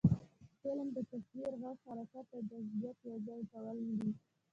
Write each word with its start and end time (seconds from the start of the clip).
فلم 0.61 0.87
د 0.95 0.97
تصویر، 1.09 1.51
غږ، 1.61 1.77
حرکت 1.87 2.27
او 2.33 2.41
جذابیت 2.49 2.97
یو 3.07 3.15
ځای 3.25 3.41
کول 3.51 3.77
دي 3.99 4.09